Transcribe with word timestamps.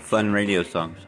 fun 0.00 0.32
radio 0.32 0.62
songs. 0.62 0.98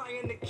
trying 0.00 0.28
to 0.28 0.46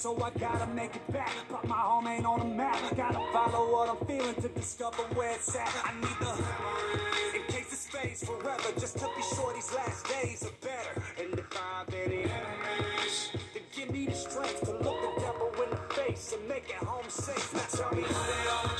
so 0.00 0.16
I 0.22 0.30
gotta 0.30 0.66
make 0.68 0.96
it 0.96 1.12
back. 1.12 1.30
Pop 1.50 1.66
my 1.66 1.76
home 1.76 2.06
ain't 2.06 2.24
on 2.24 2.38
the 2.38 2.46
map. 2.46 2.78
Gotta 2.96 3.20
follow 3.34 3.70
what 3.70 3.90
I'm 3.90 4.06
feeling 4.06 4.34
to 4.36 4.48
discover 4.48 5.02
where 5.12 5.32
it's 5.32 5.54
at. 5.54 5.68
I 5.84 5.92
need 6.00 6.16
the 6.20 7.36
in 7.36 7.42
case 7.52 7.70
it 7.70 7.92
fades 7.92 8.24
forever, 8.24 8.72
just 8.78 8.96
to 8.98 9.06
be 9.14 9.22
sure 9.34 9.52
these 9.52 9.74
last 9.74 10.06
days 10.08 10.42
are 10.42 10.56
better. 10.62 11.02
And 11.22 11.38
if 11.38 11.52
I 11.52 11.80
have 11.80 11.94
any 11.94 12.22
enemies, 12.22 13.32
then 13.52 13.62
give 13.76 13.90
me 13.90 14.06
the 14.06 14.14
strength 14.14 14.62
to 14.62 14.72
look 14.72 14.98
the 15.02 15.20
devil 15.20 15.52
in 15.64 15.70
the 15.70 15.94
face 15.94 16.32
and 16.32 16.48
make 16.48 16.70
it 16.70 16.76
home 16.76 17.10
safe. 17.10 17.52
Now 17.52 17.60
tell 17.68 17.94
me 17.94 18.02
they. 18.02 18.79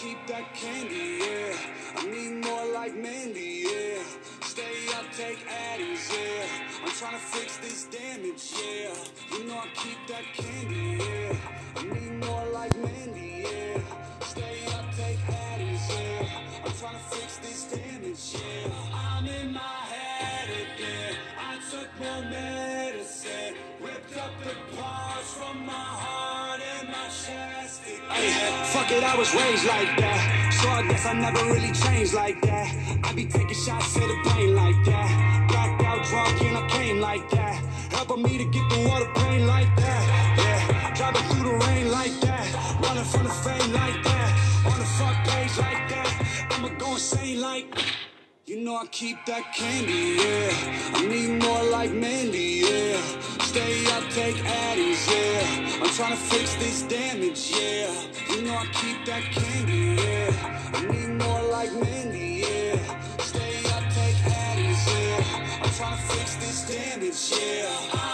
keep 0.00 0.26
that 0.26 0.54
candy, 0.54 1.18
yeah. 1.20 1.54
I 1.96 2.06
need 2.06 2.42
more 2.42 2.64
like 2.72 2.94
Mandy, 2.96 3.66
yeah. 3.68 4.02
Stay 4.40 4.88
up, 4.96 5.04
take 5.14 5.38
Addies, 5.46 6.10
yeah. 6.10 6.46
I'm 6.82 6.90
trying 6.92 7.12
to 7.12 7.18
fix 7.18 7.58
this 7.58 7.84
damage, 7.84 8.54
yeah. 8.56 8.94
You 9.36 9.44
know 9.44 9.58
I 9.58 9.68
keep 9.74 9.98
that 10.08 10.24
candy, 10.32 11.04
yeah. 11.04 11.36
I 11.76 11.82
need 11.82 12.24
more 12.24 12.46
like 12.46 12.74
Mandy, 12.78 13.44
yeah. 13.44 13.69
Fuck 28.90 29.04
I 29.04 29.16
was 29.16 29.32
raised 29.34 29.66
like 29.66 29.96
that. 29.98 30.52
So 30.52 30.68
I 30.68 30.82
guess 30.88 31.06
I 31.06 31.12
never 31.12 31.44
really 31.52 31.70
changed 31.70 32.12
like 32.12 32.40
that. 32.42 32.74
I 33.04 33.12
be 33.12 33.24
taking 33.24 33.54
shots 33.54 33.94
to 33.94 34.00
the 34.00 34.18
pain 34.30 34.56
like 34.56 34.84
that. 34.84 35.46
Blacked 35.48 35.82
out 35.84 36.04
drunk 36.06 36.42
and 36.42 36.56
I 36.56 36.68
came 36.68 37.00
like 37.00 37.30
that. 37.30 37.54
Helping 37.92 38.22
me 38.22 38.38
to 38.38 38.44
get 38.44 38.72
through 38.72 38.90
all 38.90 38.98
the 38.98 39.12
pain 39.20 39.46
like 39.46 39.74
that. 39.76 40.02
Yeah, 40.38 40.94
driving 40.94 41.22
through 41.22 41.50
the 41.50 41.66
rain 41.66 41.90
like 41.92 42.20
that. 42.20 42.80
Running 42.82 43.04
from 43.04 43.24
the 43.24 43.30
fame 43.30 43.72
like 43.72 44.02
that. 44.02 44.66
On 44.66 44.78
the 44.78 44.84
front 44.84 45.18
page 45.28 45.56
like 45.58 45.88
that. 45.88 46.46
I'ma 46.50 46.68
go 46.78 46.94
insane 46.94 47.40
like. 47.40 47.89
You 48.60 48.66
know 48.66 48.76
I 48.76 48.86
keep 48.88 49.16
that 49.24 49.54
candy, 49.54 50.20
yeah. 50.20 50.92
I 50.92 51.06
need 51.06 51.42
more 51.42 51.64
like 51.70 51.92
Mandy, 51.92 52.60
yeah. 52.68 53.00
Stay 53.40 53.86
up, 53.86 54.04
take 54.10 54.36
Addies, 54.36 55.08
yeah. 55.08 55.80
I'm 55.82 55.88
trying 55.94 56.10
to 56.10 56.18
fix 56.18 56.56
this 56.56 56.82
damage, 56.82 57.52
yeah. 57.56 57.90
You 58.28 58.42
know 58.42 58.56
I 58.56 58.66
keep 58.66 59.06
that 59.06 59.22
candy, 59.32 60.02
yeah. 60.02 60.70
I 60.74 60.82
need 60.92 61.08
more 61.24 61.42
like 61.50 61.72
Mandy, 61.72 62.44
yeah. 62.44 62.76
Stay 63.20 63.64
up, 63.70 63.82
take 63.94 64.20
Addies, 64.28 64.84
yeah. 64.92 65.62
I'm 65.62 65.70
trying 65.70 65.96
to 65.96 66.02
fix 66.12 66.34
this 66.34 66.68
damage, 66.68 67.40
yeah. 67.40 68.09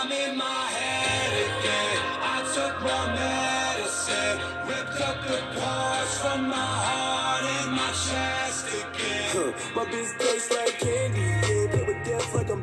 My 9.77 9.85
bitch 9.85 10.19
tastes 10.19 10.51
like 10.53 10.79
candy, 10.79 11.21
yeah. 11.21 11.67
Play 11.71 11.85
with 11.85 12.03
death 12.07 12.35
like 12.35 12.49
I'm 12.49 12.63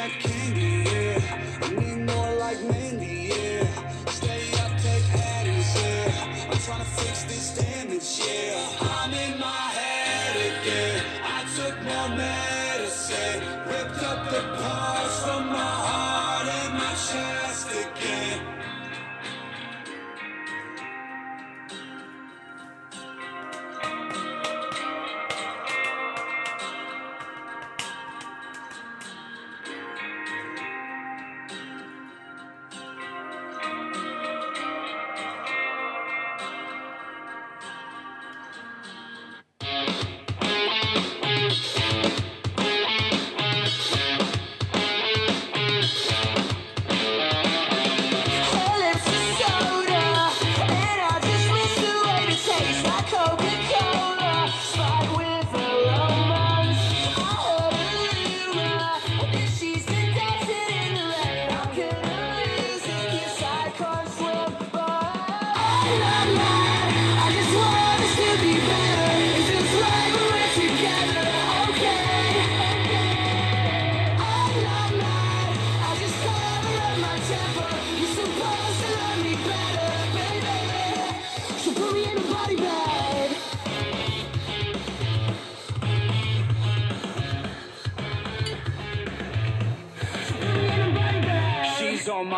that 0.00 0.18
candy, 0.18 0.39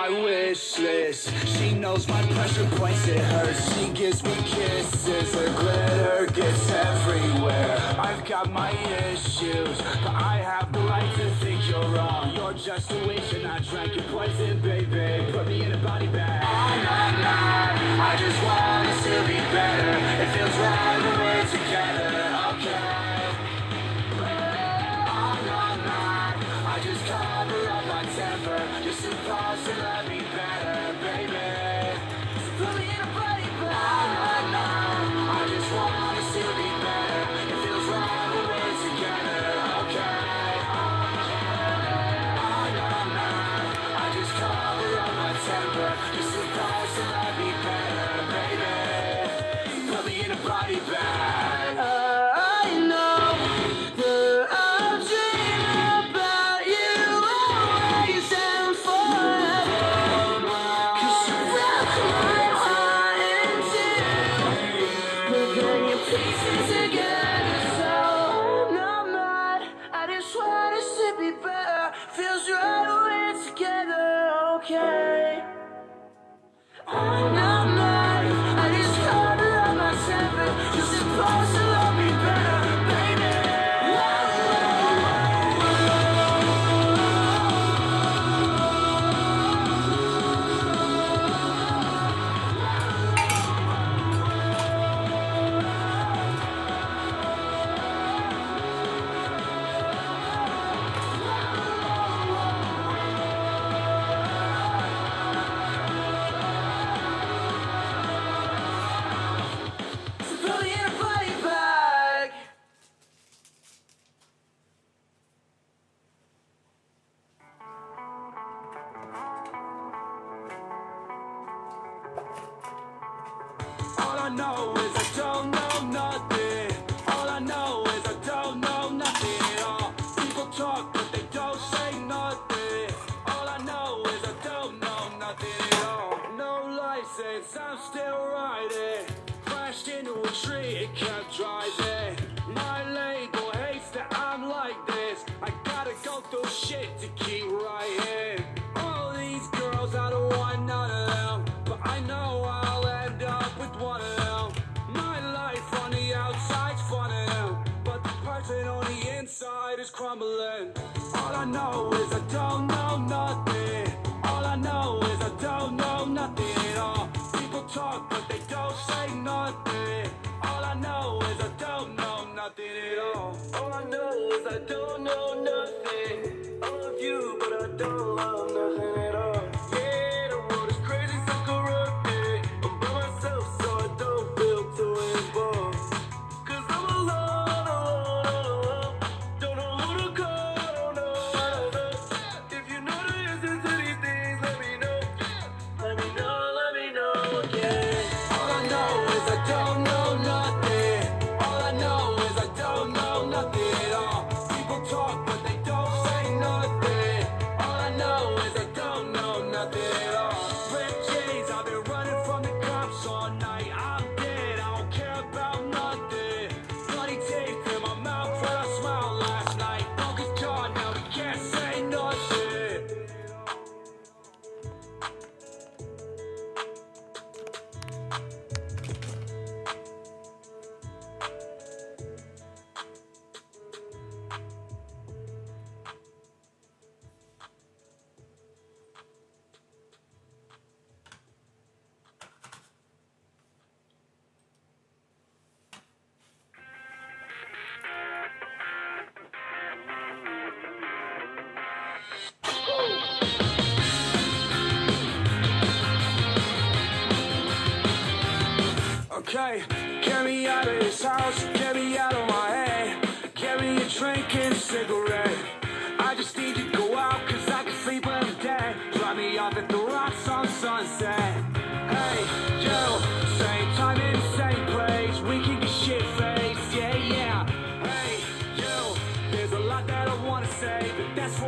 my 0.02 0.22
wish 0.24 0.78
list. 0.80 1.32
She 1.46 1.74
knows 1.74 2.08
my 2.08 2.20
pressure 2.34 2.66
points, 2.76 3.06
it 3.06 3.20
hurts. 3.20 3.62
She 3.72 3.88
gives 3.90 4.20
me 4.24 4.34
kisses, 4.46 5.32
her 5.32 5.50
glitter 5.60 6.26
gets 6.34 6.70
everywhere. 6.72 7.78
I've 7.98 8.24
got 8.24 8.50
my 8.50 8.72
issues, 9.10 9.78
but 10.02 10.14
I 10.32 10.38
have 10.38 10.72
the 10.72 10.80
right 10.80 11.10
to 11.18 11.30
think 11.42 11.60
you're 11.70 11.88
wrong. 11.94 12.34
You're 12.34 12.54
just 12.54 12.90
a 12.90 12.98
witch 13.06 13.32
and 13.34 13.46
I 13.46 13.60
drank 13.60 13.94
your 13.94 14.04
poison, 14.06 14.60
baby. 14.60 15.30
Put 15.30 15.46
me 15.46 15.62
in 15.62 15.70
a 15.70 15.78
body 15.78 16.08
bag. 16.08 16.42
All 16.50 16.76
night, 16.90 17.16
night, 17.22 17.78
I 18.10 18.16
just 18.24 18.38
want 18.42 18.88
us 18.90 19.04
to 19.06 19.14
be 19.30 19.38
better. 19.54 19.92
It 20.22 20.28
feels 20.34 20.56
right 20.66 20.98
when 21.04 21.14
we're 21.22 21.46
together, 21.58 22.01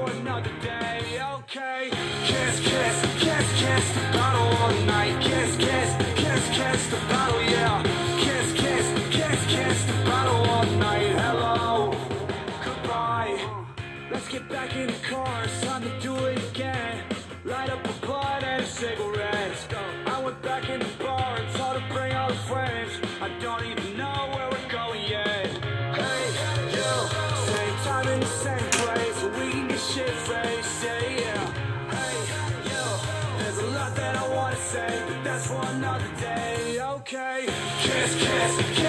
another 0.07 0.53
day, 0.61 1.21
okay? 1.35 1.91
Kiss, 2.25 2.61
kiss, 2.61 2.97
kiss, 3.19 3.47
kiss, 3.61 3.95
Battle 4.13 4.57
all 4.63 4.87
night, 4.87 5.21
kiss, 5.23 5.57
kiss. 5.57 5.84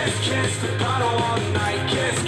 Kiss, 0.06 0.20
kiss 0.20 0.58
the 0.60 0.68
bottle 0.78 1.08
all 1.08 1.40
night, 1.52 1.90
kiss 1.90 2.25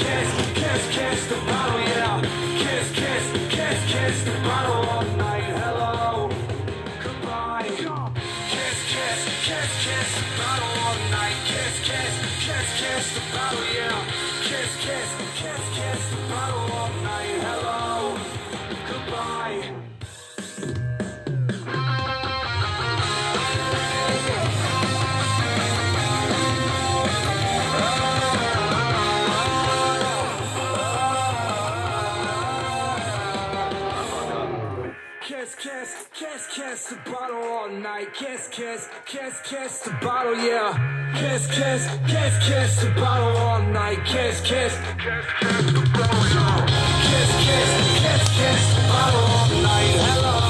all 37.68 37.78
night. 37.80 38.14
Kiss, 38.14 38.48
kiss, 38.50 38.90
kiss, 39.06 39.40
kiss 39.44 39.80
the 39.80 39.92
bottle, 40.02 40.36
yeah. 40.36 41.14
Kiss, 41.16 41.48
kiss, 41.48 41.88
kiss, 42.08 42.48
kiss 42.48 42.82
the 42.82 42.90
bottle 42.92 43.36
all 43.38 43.62
night. 43.62 44.04
Kiss, 44.06 44.42
kiss, 44.42 44.74
kiss, 44.98 45.26
kiss 45.40 45.66
the 45.74 45.90
bottle, 45.94 46.26
yeah. 46.36 46.66
Kiss, 47.08 47.32
kiss, 47.46 47.72
kiss, 48.02 48.24
kiss 48.38 48.76
the 48.76 48.82
bottle 48.88 49.20
all 49.20 49.62
night. 49.62 49.96
Hello. 50.08 50.47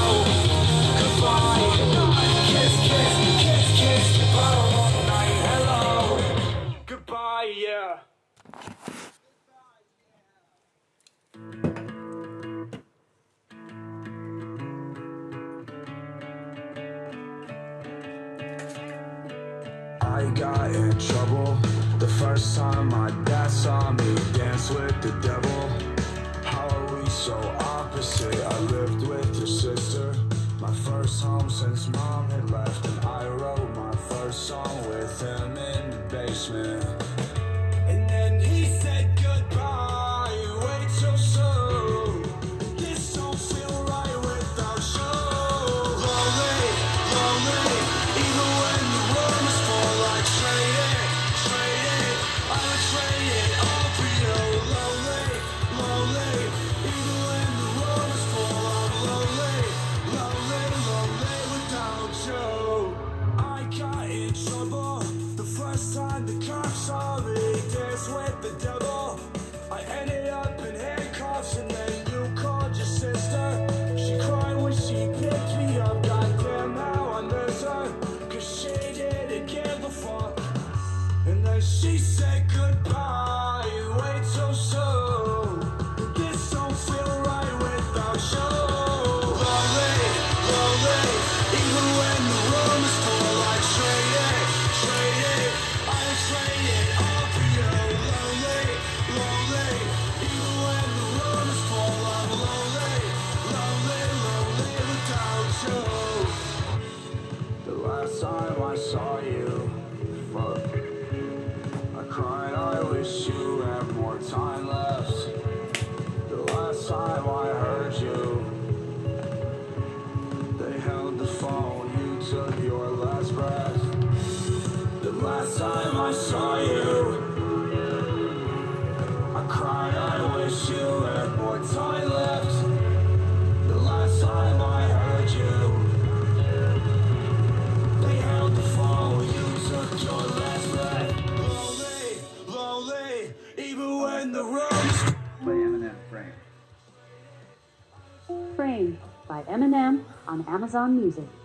Amazon 150.68 150.96
Music. 150.96 151.37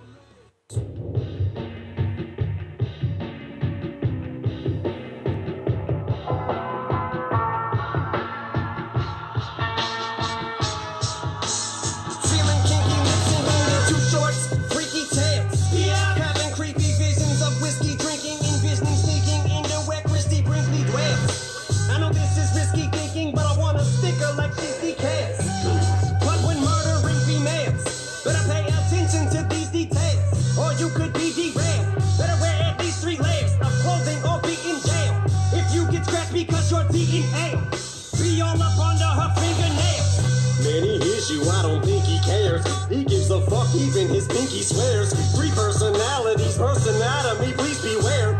I 41.23 41.61
don't 41.63 41.79
think 41.85 42.03
he 42.03 42.19
cares. 42.19 42.67
He 42.89 43.05
gives 43.05 43.31
a 43.31 43.39
fuck, 43.47 43.71
even 43.75 44.09
his 44.09 44.27
pinky 44.27 44.59
swears. 44.59 45.15
Three 45.31 45.51
personalities, 45.51 46.57
birth 46.57 46.83
anatomy, 46.83 47.53
please 47.53 47.79
beware. 47.79 48.35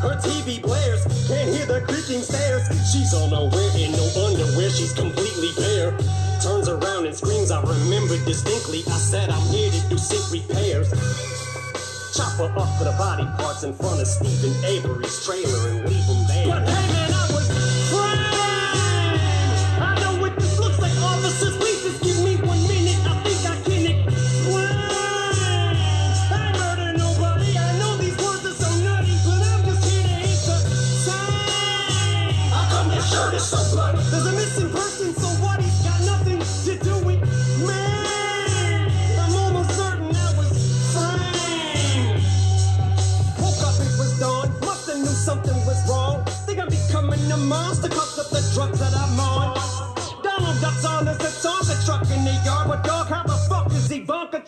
Her 0.00 0.16
TV 0.16 0.62
blares, 0.62 1.04
can't 1.28 1.52
hear 1.52 1.66
the 1.66 1.84
creaking 1.84 2.24
stairs. 2.24 2.64
She's 2.88 3.12
unaware 3.12 3.76
in 3.76 3.92
no 3.92 4.08
underwear, 4.24 4.70
she's 4.70 4.94
completely 4.94 5.52
bare. 5.60 5.92
Turns 6.40 6.68
around 6.68 7.04
and 7.04 7.14
screams, 7.14 7.50
I 7.50 7.60
remember 7.60 8.16
distinctly. 8.24 8.80
I 8.88 8.96
said 8.96 9.28
I'm 9.28 9.44
here 9.52 9.70
to 9.70 9.88
do 9.90 9.98
sick 9.98 10.24
repairs. 10.32 10.88
Chop 12.16 12.32
her 12.40 12.48
up 12.56 12.72
for 12.78 12.84
the 12.84 12.96
body 12.96 13.28
parts 13.36 13.64
in 13.64 13.74
front 13.74 14.00
of 14.00 14.06
Steven 14.06 14.64
Avery's 14.64 15.24
trailer 15.26 15.68
and 15.68 15.84
leave 15.84 16.08
him 16.08 16.24
there. 16.28 16.48
But 16.48 16.68
hey 16.72 16.88
man, 16.88 17.12
I 17.12 17.28
was 17.36 17.83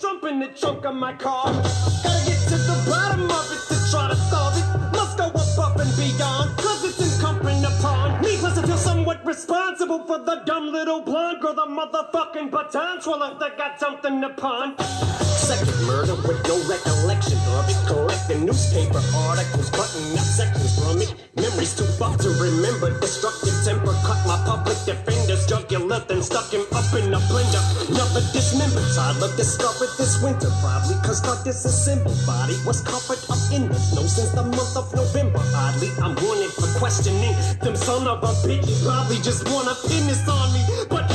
Trump 0.00 0.24
in 0.24 0.40
the 0.40 0.48
trunk 0.48 0.85
of 0.85 0.94
my 0.94 1.14
car? 1.14 1.52
Gotta 1.52 2.26
get 2.26 2.37
to 2.48 2.56
the 2.56 2.85
bottom 2.88 3.30
of 3.30 3.48
it 3.50 3.62
to 3.68 3.76
try 3.90 4.09
to 4.09 4.16
solve 4.28 4.52
it. 4.59 4.92
Must 4.92 5.16
go 5.16 5.24
up, 5.24 5.35
above 5.35 5.80
and 5.80 5.96
beyond. 5.96 6.56
Cause 6.59 6.85
it's 6.85 7.00
incumbent 7.00 7.64
upon 7.64 8.20
me. 8.20 8.37
Plus, 8.37 8.59
I 8.59 8.66
feel 8.66 8.76
somewhat 8.76 9.24
responsible 9.24 10.04
for 10.04 10.18
the 10.18 10.42
dumb 10.44 10.70
little 10.70 11.00
blonde 11.00 11.40
girl. 11.40 11.54
The 11.54 11.64
motherfucking 11.64 12.50
baton 12.50 13.00
swallow 13.00 13.38
that 13.38 13.56
got 13.56 13.80
something 13.80 14.20
to 14.20 14.28
pawn. 14.30 14.76
Second 15.24 15.72
murder 15.87 16.14
with 16.14 16.44
no 16.44 16.56
recollection 16.68 17.38
of 17.56 17.64
it. 17.70 17.78
Collecting 17.87 18.44
newspaper 18.44 19.00
articles, 19.16 19.70
cutting 19.70 20.12
up 20.12 20.28
sections 20.28 20.76
from 20.78 21.00
it. 21.00 21.14
Memories 21.37 21.74
too 21.74 21.88
fucked 21.96 22.20
to 22.20 22.28
remember. 22.37 23.00
Destructive 23.00 23.54
temper 23.64 23.96
cut 24.04 24.20
my 24.26 24.37
public 24.44 24.76
defender's 24.85 25.46
jugular, 25.87 26.05
then 26.07 26.22
stuck 26.22 26.53
him 26.53 26.62
up 26.72 26.87
in 26.94 27.12
a 27.12 27.18
blender. 27.29 27.62
Another 27.88 28.20
dismembered 28.33 28.85
toddler 28.94 29.35
discovered 29.37 29.90
this 29.99 30.22
winter, 30.22 30.51
probably 30.61 30.96
cause 31.07 31.22
my 31.22 31.37
disassembled 31.44 32.18
body 32.27 32.57
was 32.66 32.81
covered 32.83 33.22
up 33.31 33.38
in 33.53 33.68
the 33.68 33.79
snow 33.79 34.03
since 34.07 34.31
the 34.31 34.42
month 34.42 34.77
of 34.77 34.92
November. 34.94 35.40
Oddly, 35.55 35.90
I'm 36.03 36.14
wanted 36.16 36.51
for 36.53 36.68
questioning. 36.79 37.35
Them 37.62 37.77
son 37.77 38.07
of 38.07 38.22
a 38.22 38.33
bitches 38.46 38.85
probably 38.85 39.16
just 39.22 39.49
wanna 39.51 39.75
pin 39.87 40.07
this 40.07 40.27
on 40.29 40.53
me. 40.53 40.62
But 40.88 41.06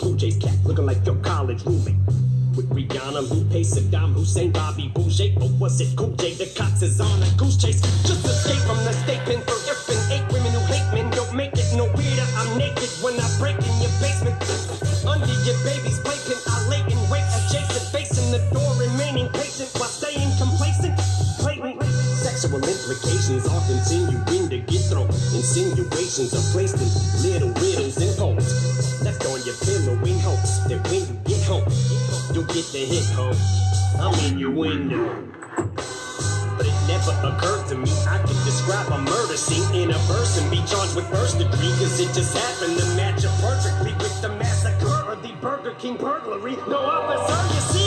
Blue 0.00 0.16
Jays 0.16 0.36
cap, 0.36 0.54
looking 0.64 0.86
like 0.86 1.04
your 1.04 1.16
college 1.16 1.62
roommate. 1.64 1.96
With 2.56 2.70
Rihanna, 2.70 3.28
Lupe, 3.30 3.64
Saddam 3.66 4.14
Hussein, 4.14 4.52
Bobby 4.52 4.88
Boucher, 4.94 5.34
or 5.40 5.48
was 5.58 5.80
it 5.80 5.96
Cool 5.96 6.14
J? 6.16 6.34
The 6.34 6.46
cops 6.54 6.82
is 6.82 7.00
on 7.00 7.22
a 7.22 7.28
goose 7.36 7.56
chase. 7.56 7.80
Just 8.06 8.24
escape 8.24 8.62
from 8.62 8.78
the 8.84 8.92
state 8.92 9.18
pen 9.26 9.40
for 9.42 9.58
effing 9.66 9.98
eight 10.14 10.26
women 10.32 10.52
who 10.52 10.60
hate 10.70 10.86
men. 10.94 11.10
Don't 11.10 11.34
make 11.34 11.52
it 11.54 11.66
no 11.74 11.86
weirder. 11.98 12.26
I'm 12.38 12.58
naked 12.58 12.90
when 13.02 13.18
I 13.18 13.26
break 13.38 13.58
in 13.58 13.74
your 13.82 13.90
basement. 13.98 14.38
Under 15.02 15.34
your 15.42 15.58
baby's 15.66 15.98
playpen, 16.00 16.38
I 16.46 16.68
lay 16.70 16.82
in 16.86 17.00
wait 17.10 17.26
adjacent, 17.34 17.90
facing 17.90 18.30
the 18.30 18.38
door, 18.54 18.70
remaining 18.78 19.28
patient 19.30 19.70
while 19.74 19.90
staying 19.90 20.30
complacent. 20.38 20.94
Sexual 22.24 22.64
implications 22.64 23.46
all 23.46 23.60
continue 23.68 24.16
in 24.32 24.48
to 24.48 24.58
get 24.64 24.80
thrown. 24.88 25.06
Insinuations 25.36 26.32
are 26.32 26.46
placed 26.52 26.80
in 26.80 26.88
little 27.20 27.50
riddles 27.60 28.00
that 30.68 30.80
when 30.90 31.00
you 31.00 31.16
get 31.24 31.42
home, 31.44 31.64
you'll 32.34 32.44
get 32.52 32.66
the 32.72 32.84
hit 32.84 33.06
home. 33.16 33.36
I'm 34.00 34.12
in 34.28 34.38
your 34.38 34.50
window. 34.50 35.08
But 36.56 36.66
it 36.66 36.78
never 36.86 37.12
occurred 37.24 37.66
to 37.68 37.76
me 37.76 37.90
I 38.06 38.18
could 38.18 38.38
describe 38.44 38.86
a 38.92 38.98
murder 38.98 39.36
scene 39.36 39.74
in 39.74 39.90
a 39.90 39.98
verse 40.06 40.38
and 40.40 40.50
be 40.50 40.58
charged 40.68 40.94
with 40.96 41.08
first 41.08 41.38
degree. 41.38 41.72
Cause 41.80 41.98
it 41.98 42.12
just 42.12 42.36
happened 42.36 42.78
to 42.78 42.86
match 42.94 43.24
up 43.24 43.34
perfectly 43.40 43.92
with 43.94 44.20
the 44.22 44.28
massacre 44.36 45.10
or 45.10 45.16
the 45.16 45.32
Burger 45.40 45.74
King 45.78 45.96
burglary. 45.96 46.56
No 46.68 46.78
officer, 46.78 47.40
you 47.54 47.60
see, 47.72 47.83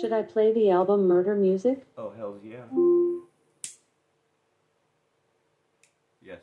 Should 0.00 0.12
I 0.12 0.22
play 0.22 0.52
the 0.52 0.70
album 0.70 1.08
Murder 1.08 1.34
Music? 1.34 1.84
Oh 1.96 2.12
hell's 2.16 2.40
yeah. 2.44 2.64
Yes. 6.22 6.38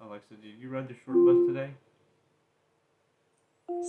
Alexa, 0.00 0.34
did 0.34 0.54
you 0.60 0.68
ride 0.68 0.88
the 0.88 0.94
short 1.04 1.16
bus 1.26 1.36
today? 1.48 1.70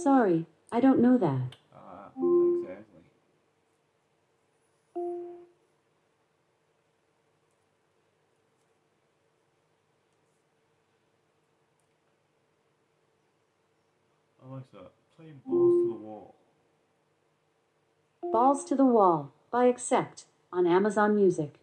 Sorry, 0.04 0.48
I 0.72 0.80
don't 0.80 1.00
know 1.00 1.18
that. 1.18 1.56
Ah, 1.76 2.08
exactly. 2.18 3.02
Alexa, 14.56 14.78
play 15.18 15.34
Balls 15.46 15.84
to 15.84 15.90
the 15.90 15.96
Wall. 15.96 16.36
Balls 18.32 18.64
to 18.64 18.76
the 18.76 18.86
Wall 18.86 19.34
by 19.52 19.66
Accept 19.66 20.24
on 20.54 20.66
Amazon 20.66 21.14
Music. 21.14 21.56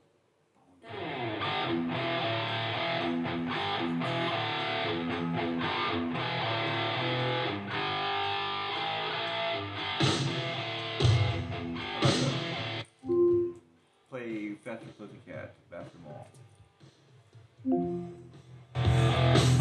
Play 14.11 14.52
Faster 14.62 14.87
Pussycat, 14.98 15.55
Bathroom 15.70 16.05
Wall. 16.05 16.28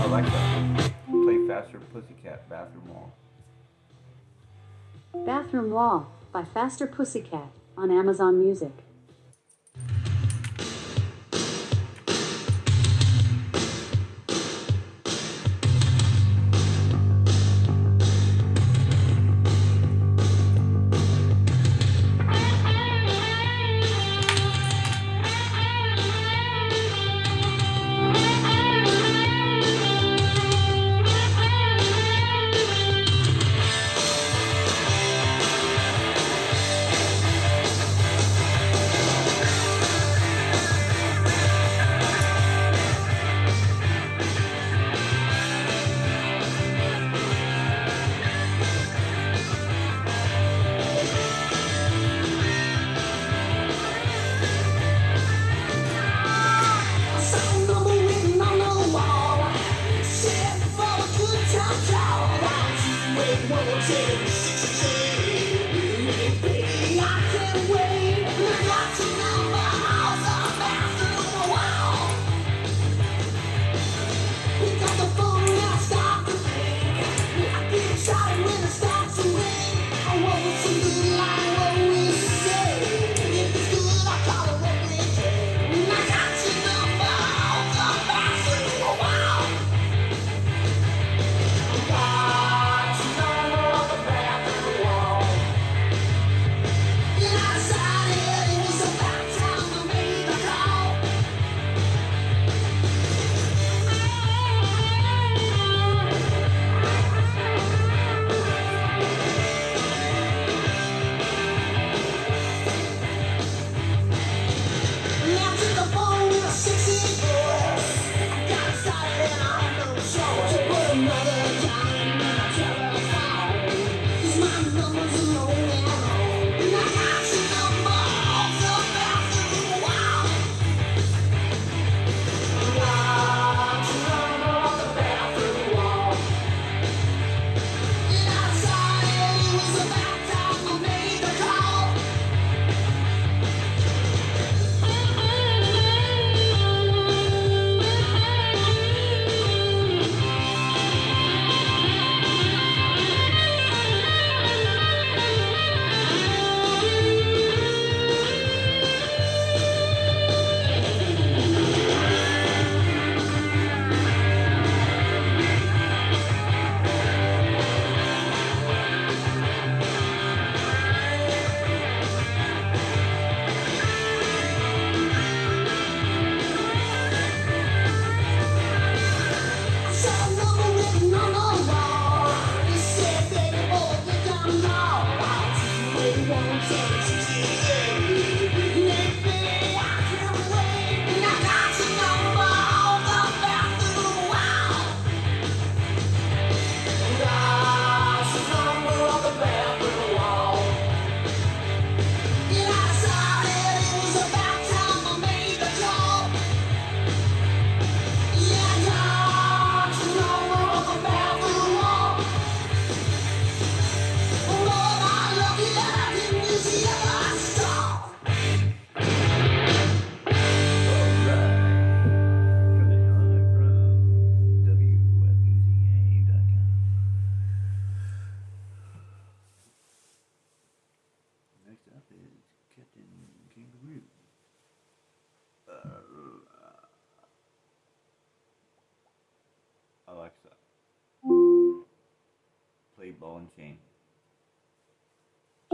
Alexa, 0.05 0.91
play 1.23 1.47
Faster 1.47 1.79
Pussycat, 1.93 2.49
Bathroom 2.49 2.89
Wall. 2.89 3.13
Bathroom 5.13 5.71
Wall 5.71 6.07
by 6.31 6.45
Faster 6.45 6.87
Pussycat 6.87 7.49
on 7.77 7.91
Amazon 7.91 8.39
Music. 8.39 8.71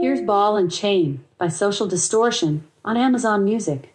Here's 0.00 0.20
Ball 0.20 0.56
and 0.56 0.70
Chain 0.70 1.24
by 1.38 1.48
Social 1.48 1.88
Distortion 1.88 2.62
on 2.84 2.96
Amazon 2.96 3.44
Music. 3.44 3.92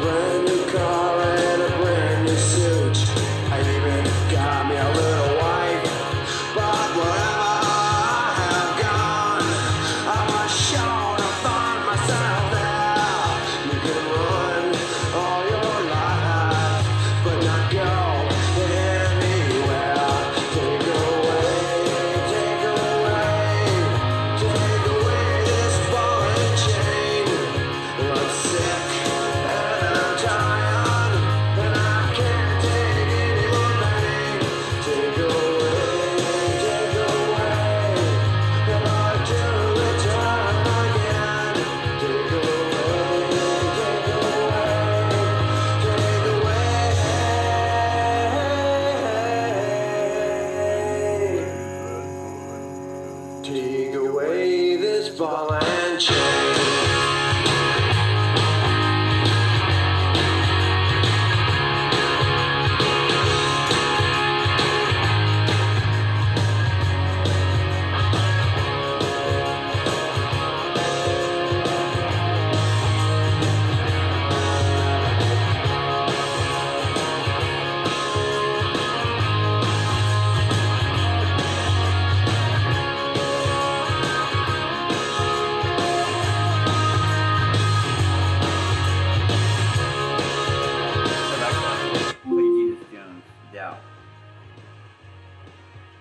brand 0.00 0.44
new 0.46 0.64
car. 0.72 1.03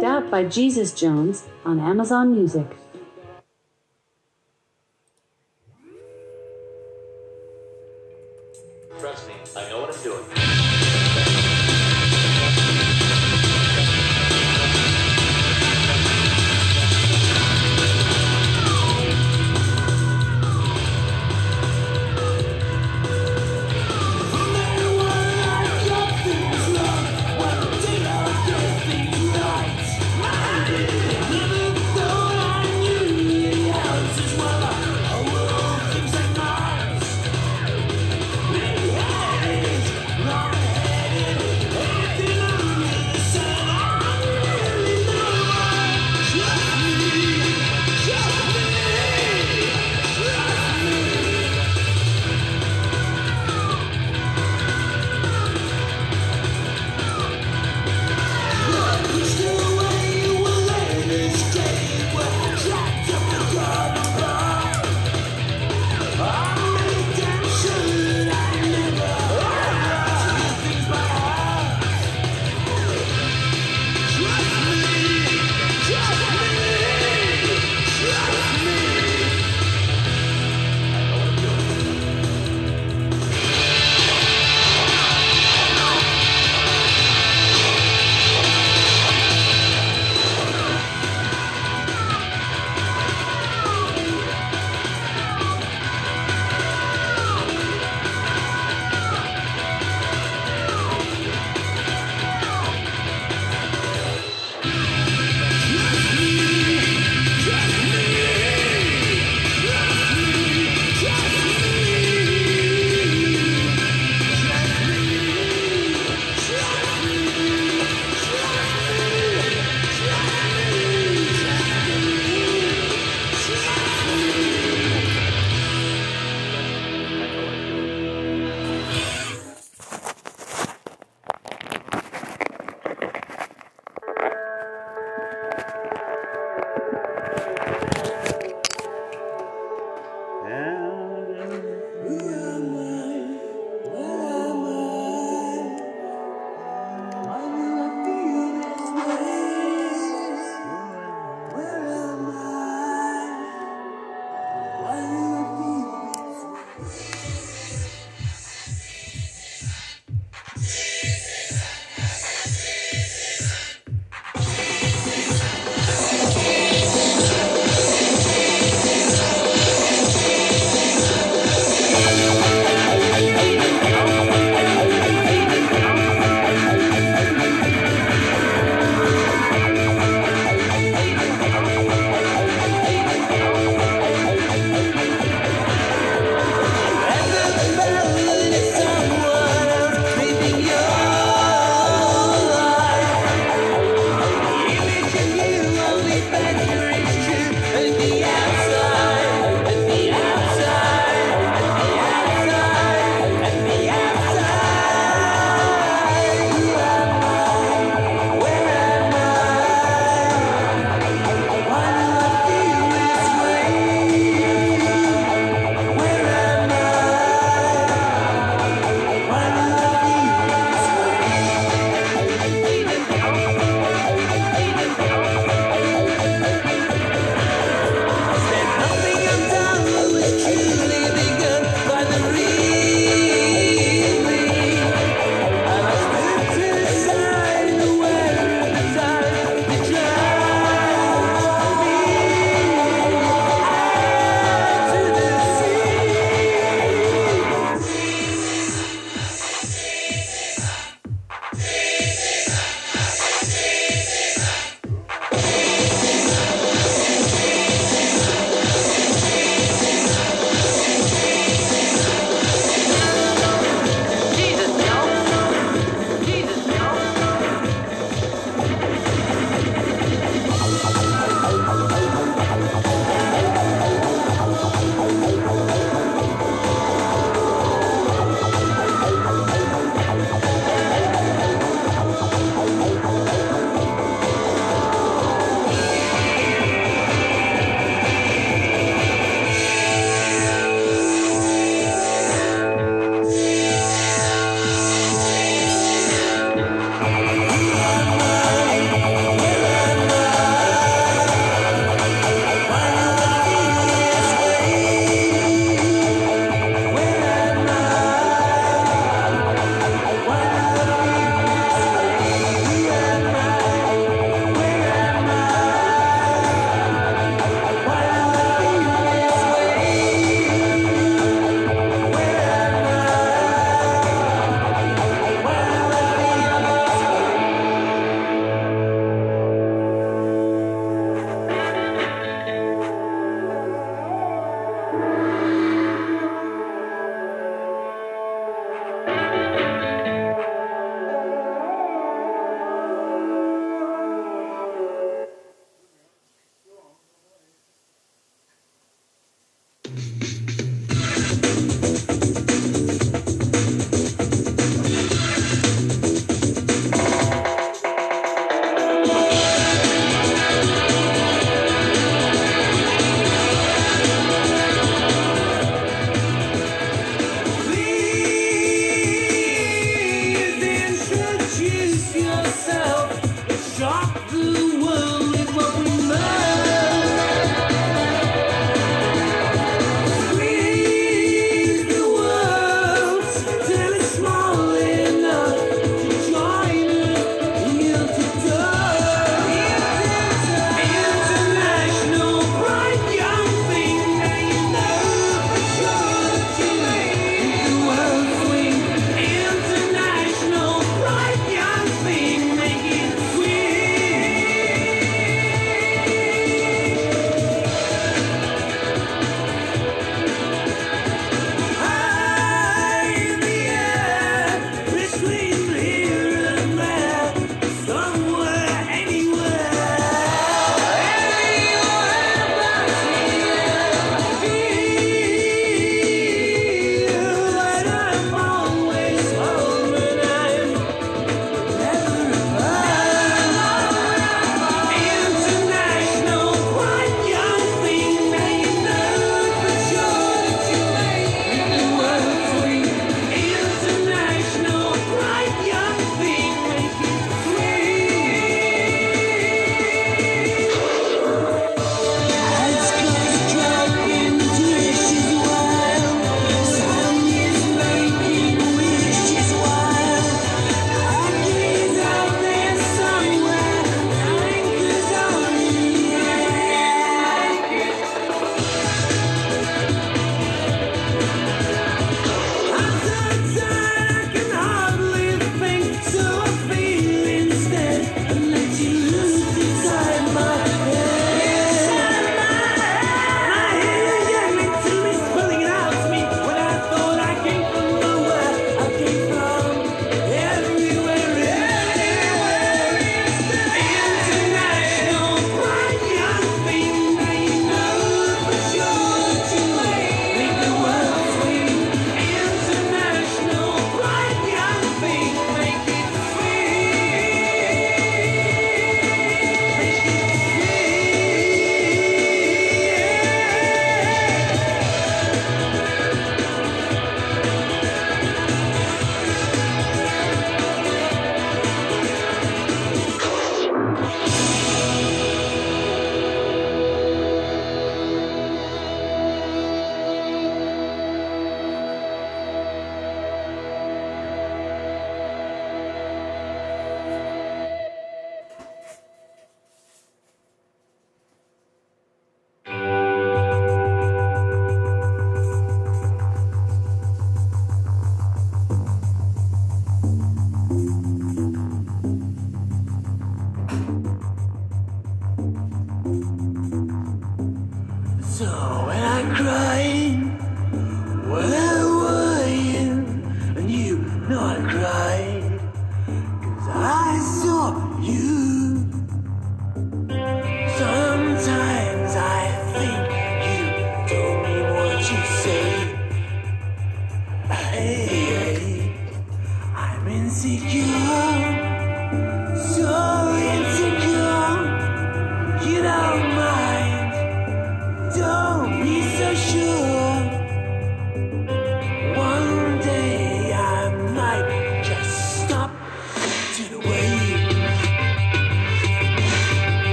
Doubt 0.00 0.30
by 0.30 0.44
Jesus 0.44 0.92
Jones 0.92 1.42
on 1.64 1.80
Amazon 1.80 2.30
Music. 2.32 2.66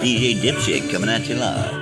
DJ 0.00 0.40
Dipshit 0.40 0.90
coming 0.90 1.10
at 1.10 1.28
you 1.28 1.34
live. 1.34 1.79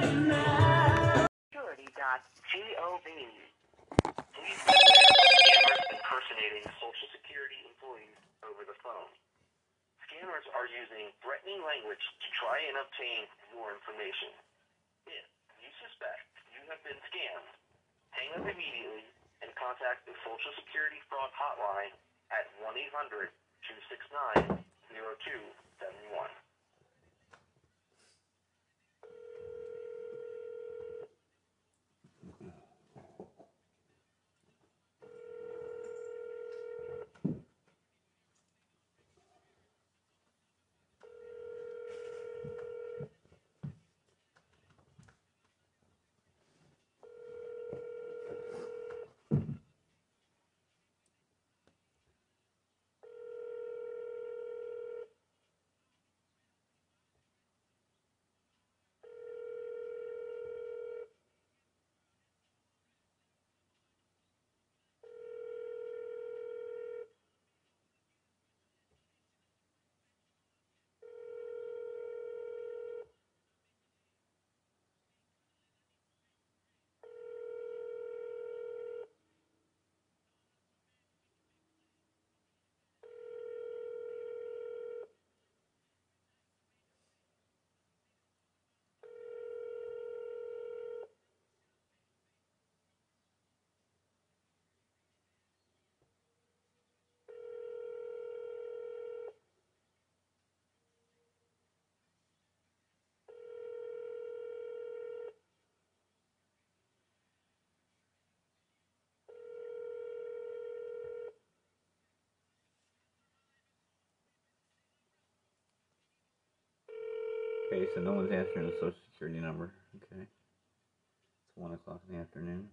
Okay, 117.73 117.89
so 117.95 118.01
no 118.01 118.13
one's 118.15 118.33
answering 118.33 118.67
the 118.67 118.73
social 118.81 118.95
security 119.13 119.41
number. 119.41 119.73
Okay. 119.97 120.23
It's 120.23 121.57
1 121.57 121.73
o'clock 121.75 122.01
in 122.09 122.17
the 122.17 122.23
afternoon. 122.23 122.69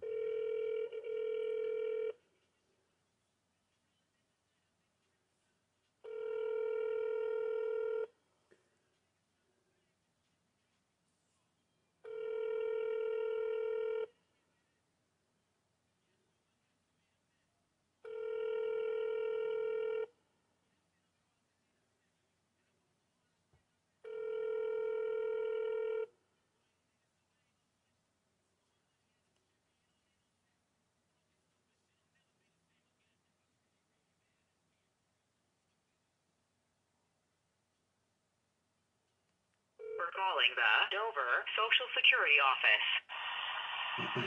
Calling 40.16 40.52
the 40.56 40.72
Dover 40.96 41.44
Social 41.52 41.88
Security 41.92 42.40
Office. 42.40 42.88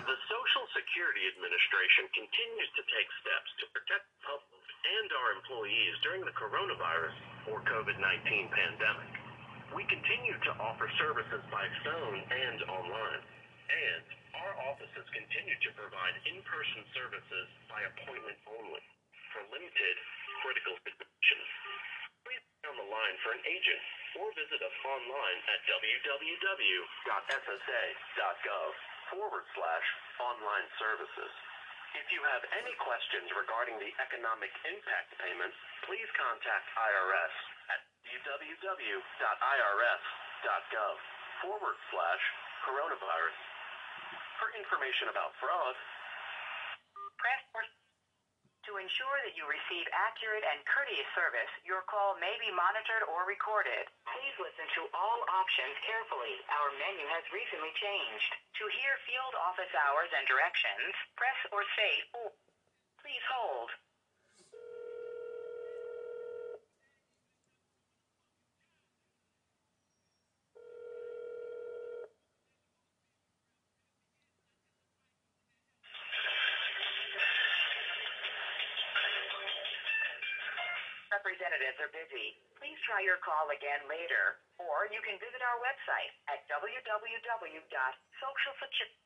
The 0.05 0.17
Social 0.29 0.65
Security 0.77 1.25
Administration 1.33 2.05
continues 2.13 2.69
to 2.77 2.83
take 2.93 3.09
steps 3.21 3.49
to 3.61 3.65
protect 3.73 4.05
the 4.05 4.21
public 4.21 4.65
and 4.85 5.09
our 5.17 5.29
employees 5.41 5.93
during 6.05 6.21
the 6.25 6.33
coronavirus 6.37 7.17
or 7.49 7.61
COVID-19 7.65 8.53
pandemic. 8.53 9.11
We 9.73 9.85
continue 9.89 10.37
to 10.37 10.51
offer 10.61 10.85
services 11.01 11.41
by 11.49 11.65
phone 11.85 12.21
and 12.21 12.59
online, 12.69 13.21
and 13.69 14.03
our 14.45 14.53
offices 14.69 15.05
continue 15.09 15.57
to 15.57 15.69
provide 15.73 16.15
in-person 16.25 16.81
services 16.93 17.47
by 17.65 17.81
appointment 17.81 18.37
only 18.45 18.85
for 19.33 19.41
limited 19.53 19.95
critical 20.45 20.73
situations. 20.85 21.58
On 22.67 22.75
the 22.75 22.91
line 22.91 23.15
for 23.23 23.31
an 23.31 23.39
agent 23.47 23.79
or 24.19 24.27
visit 24.35 24.59
us 24.59 24.75
online 24.83 25.39
at 25.47 25.63
www.ssa.gov 25.63 26.83
forward 29.15 29.45
slash 29.55 29.87
online 30.19 30.67
services. 30.75 31.31
If 31.95 32.11
you 32.11 32.19
have 32.19 32.43
any 32.59 32.75
questions 32.83 33.31
regarding 33.31 33.79
the 33.79 33.95
economic 34.03 34.51
impact 34.67 35.15
payment, 35.23 35.55
please 35.87 36.11
contact 36.19 36.67
IRS 36.75 37.31
at 37.71 37.79
www.irs.gov 38.27 39.07
forward 41.39 41.77
slash 41.95 42.23
coronavirus. 42.67 43.39
For 44.43 44.51
information 44.59 45.07
about 45.15 45.31
fraud, 45.39 45.79
Press 47.23 47.78
to 48.69 48.77
ensure 48.77 49.17
that 49.25 49.33
you 49.33 49.49
receive 49.49 49.89
accurate 49.89 50.45
and 50.45 50.61
courteous 50.69 51.09
service, 51.17 51.49
your 51.65 51.81
call 51.89 52.13
may 52.21 52.37
be 52.37 52.53
monitored 52.53 53.01
or 53.09 53.25
recorded. 53.25 53.89
Please 54.05 54.37
listen 54.37 54.69
to 54.77 54.85
all 54.93 55.25
options 55.41 55.73
carefully. 55.81 56.37
Our 56.53 56.69
menu 56.77 57.01
has 57.09 57.25
recently 57.33 57.73
changed. 57.81 58.31
To 58.61 58.69
hear 58.77 58.93
field 59.09 59.33
office 59.41 59.73
hours 59.73 60.13
and 60.13 60.21
directions, 60.29 60.93
press 61.17 61.39
or 61.49 61.65
say 61.73 61.93
4. 62.13 62.29
Please 63.01 63.25
hold. 63.33 63.73
Are 81.79 81.87
busy. 81.95 82.35
Please 82.59 82.75
try 82.83 82.99
your 82.99 83.15
call 83.23 83.47
again 83.55 83.87
later, 83.87 84.43
or 84.59 84.91
you 84.91 84.99
can 84.99 85.15
visit 85.23 85.39
our 85.39 85.55
website 85.63 86.11
at 86.27 86.43
www.socialsecurity. 86.51 88.99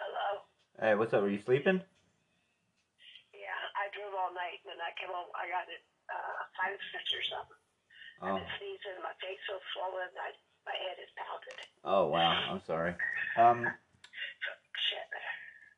Hello. 0.00 0.40
Hey, 0.80 0.96
what's 0.96 1.12
up? 1.12 1.20
Are 1.20 1.28
you 1.28 1.44
sleeping? 1.44 1.76
Yeah, 3.36 3.60
I 3.76 3.92
drove 3.92 4.16
all 4.16 4.32
night 4.32 4.64
and 4.64 4.72
then 4.72 4.80
I 4.80 4.96
came 4.96 5.12
home. 5.12 5.28
I 5.36 5.44
got 5.52 5.68
it 5.68 5.84
uh, 6.08 6.40
sinus 6.56 6.80
or 7.12 7.24
something. 7.28 7.60
Oh. 8.24 8.32
I've 8.32 8.40
been 8.40 8.48
sneezing. 8.56 8.96
My 9.04 9.12
face 9.20 9.44
so 9.44 9.60
swollen. 9.76 10.08
I, 10.16 10.32
my 10.64 10.72
head 10.72 10.96
is 10.96 11.12
pounded. 11.20 11.60
Oh 11.84 12.08
wow, 12.08 12.32
I'm 12.32 12.64
sorry. 12.64 12.96
Um, 13.36 13.68
Shit. 14.88 15.04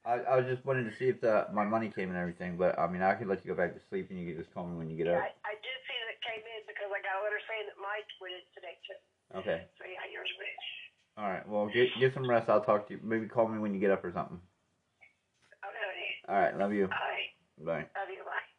I, 0.07 0.23
I 0.23 0.35
was 0.39 0.47
just 0.47 0.63
wanting 0.63 0.87
to 0.87 0.95
see 0.95 1.11
if 1.11 1.19
the 1.19 1.51
my 1.51 1.67
money 1.67 1.91
came 1.91 2.15
and 2.15 2.19
everything, 2.19 2.55
but 2.55 2.79
I 2.79 2.87
mean 2.87 3.03
I 3.03 3.19
could 3.19 3.27
let 3.27 3.43
you 3.43 3.51
go 3.51 3.59
back 3.59 3.75
to 3.75 3.83
sleep 3.91 4.07
and 4.15 4.23
you 4.23 4.31
could 4.31 4.39
just 4.39 4.55
call 4.55 4.71
me 4.71 4.79
when 4.79 4.87
you 4.87 4.95
get 4.95 5.11
Yeah, 5.11 5.19
up. 5.19 5.35
I, 5.43 5.51
I 5.51 5.55
did 5.59 5.79
see 5.83 5.99
that 5.99 6.15
it 6.15 6.23
came 6.23 6.47
in 6.47 6.63
because 6.71 6.95
I 6.95 7.03
got 7.03 7.19
a 7.19 7.27
letter 7.27 7.43
saying 7.51 7.67
that 7.67 7.79
mine 7.83 8.07
went 8.23 8.39
in 8.39 8.47
today 8.55 8.79
too. 8.87 8.99
Okay. 9.43 9.67
So 9.75 9.83
yeah, 9.83 10.07
yours 10.15 10.31
went. 10.39 10.63
All 11.19 11.27
right. 11.27 11.43
Well, 11.43 11.67
get 11.75 11.91
get 11.99 12.15
some 12.15 12.31
rest. 12.31 12.47
I'll 12.47 12.63
talk 12.63 12.87
to 12.87 12.95
you. 12.95 13.03
Maybe 13.03 13.27
call 13.27 13.51
me 13.51 13.59
when 13.59 13.75
you 13.75 13.83
get 13.83 13.91
up 13.91 14.07
or 14.07 14.15
something. 14.15 14.39
All 16.33 16.39
right. 16.39 16.57
Love 16.57 16.73
you. 16.73 16.89
Bye. 16.89 17.29
Bye. 17.59 17.73
Love 17.93 18.09
you. 18.09 18.25
Bye. 18.25 18.52